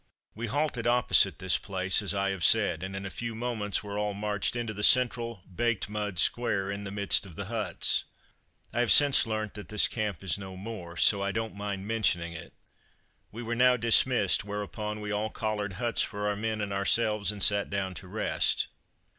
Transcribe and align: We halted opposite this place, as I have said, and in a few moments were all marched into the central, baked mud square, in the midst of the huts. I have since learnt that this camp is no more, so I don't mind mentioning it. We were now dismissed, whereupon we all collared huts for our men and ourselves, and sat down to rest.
We 0.33 0.47
halted 0.47 0.87
opposite 0.87 1.37
this 1.37 1.59
place, 1.59 2.01
as 2.01 2.11
I 2.11 2.31
have 2.31 2.43
said, 2.43 2.81
and 2.81 2.95
in 2.95 3.05
a 3.05 3.11
few 3.11 3.35
moments 3.35 3.83
were 3.83 3.99
all 3.99 4.15
marched 4.15 4.55
into 4.55 4.73
the 4.73 4.81
central, 4.81 5.43
baked 5.45 5.89
mud 5.89 6.17
square, 6.17 6.71
in 6.71 6.85
the 6.85 6.89
midst 6.89 7.23
of 7.23 7.35
the 7.35 7.45
huts. 7.45 8.05
I 8.73 8.79
have 8.79 8.91
since 8.91 9.27
learnt 9.27 9.53
that 9.53 9.69
this 9.69 9.87
camp 9.87 10.23
is 10.23 10.39
no 10.39 10.57
more, 10.57 10.97
so 10.97 11.21
I 11.21 11.31
don't 11.31 11.53
mind 11.53 11.87
mentioning 11.87 12.33
it. 12.33 12.53
We 13.31 13.43
were 13.43 13.53
now 13.53 13.77
dismissed, 13.77 14.43
whereupon 14.43 15.01
we 15.01 15.11
all 15.11 15.29
collared 15.29 15.73
huts 15.73 16.01
for 16.01 16.27
our 16.27 16.35
men 16.35 16.61
and 16.61 16.73
ourselves, 16.73 17.31
and 17.31 17.43
sat 17.43 17.69
down 17.69 17.93
to 17.93 18.07
rest. 18.07 18.69